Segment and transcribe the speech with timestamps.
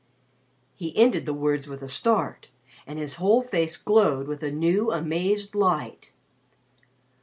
[0.73, 2.47] He ended the words with a start,
[2.87, 6.11] and his whole face glowed with a new, amazed light.